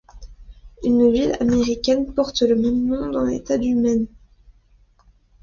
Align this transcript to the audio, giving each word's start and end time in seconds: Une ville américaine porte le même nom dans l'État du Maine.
Une 0.83 1.11
ville 1.11 1.37
américaine 1.41 2.11
porte 2.15 2.41
le 2.41 2.55
même 2.55 2.87
nom 2.87 3.11
dans 3.11 3.21
l'État 3.23 3.59
du 3.59 3.75
Maine. 3.75 4.07